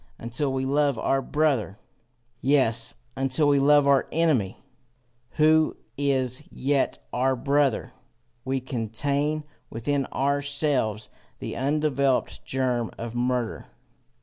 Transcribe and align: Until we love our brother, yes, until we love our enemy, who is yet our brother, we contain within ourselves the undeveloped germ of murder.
Until 0.17 0.51
we 0.51 0.65
love 0.65 0.97
our 0.97 1.21
brother, 1.21 1.77
yes, 2.41 2.95
until 3.15 3.47
we 3.47 3.59
love 3.59 3.87
our 3.87 4.07
enemy, 4.11 4.57
who 5.33 5.77
is 5.95 6.41
yet 6.51 6.97
our 7.13 7.35
brother, 7.35 7.93
we 8.43 8.61
contain 8.61 9.43
within 9.69 10.07
ourselves 10.07 11.11
the 11.37 11.55
undeveloped 11.55 12.43
germ 12.43 12.89
of 12.97 13.13
murder. 13.13 13.67